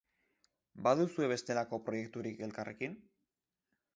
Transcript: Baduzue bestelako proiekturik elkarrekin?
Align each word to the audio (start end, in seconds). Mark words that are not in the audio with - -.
Baduzue 0.85 1.27
bestelako 1.33 1.79
proiekturik 1.89 2.43
elkarrekin? 2.47 2.95